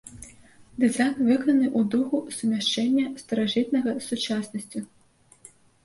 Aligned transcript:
Дызайн 0.83 1.13
выкананы 1.27 1.67
ў 1.67 1.81
духу 1.97 2.17
сумяшчэння 2.39 3.05
старажытнага 3.23 3.89
з 3.97 4.03
сучаснасцю. 4.11 4.79